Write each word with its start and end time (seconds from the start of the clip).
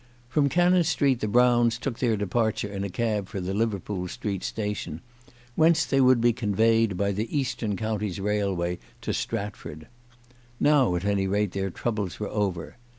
From 0.29 0.49
Cannon 0.49 0.83
Street 0.83 1.19
the 1.19 1.27
Browns 1.27 1.77
took 1.77 1.99
their 1.99 2.17
departure 2.17 2.67
in 2.67 2.83
a 2.83 2.89
cab 2.89 3.27
for 3.29 3.39
the 3.39 3.53
Liverpool 3.53 4.07
Street 4.07 4.43
Station, 4.43 4.99
whence 5.53 5.85
they 5.85 6.01
would 6.01 6.19
be 6.19 6.33
conveyed 6.33 6.97
by 6.97 7.11
the 7.11 7.37
Eastern 7.37 7.77
Counties 7.77 8.19
Railway 8.19 8.79
to 9.01 9.13
Stratford. 9.13 9.85
Now 10.59 10.95
at 10.95 11.05
any 11.05 11.27
rate 11.27 11.51
their 11.51 11.69
troubles 11.69 12.19
were 12.19 12.29
over. 12.29 12.77